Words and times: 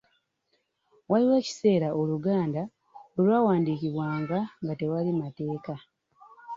Waaliwo 1.09 1.35
ekiseera 1.41 1.87
Oluganda 2.01 2.61
we 3.13 3.21
lwawandiikibwanga 3.27 4.39
nga 4.63 4.73
tewali 4.79 5.11
mateeka. 5.21 5.75